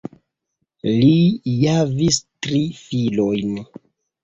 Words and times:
Li 0.91 1.11
javis 1.59 2.19
tri 2.47 2.65
filojn. 2.81 3.57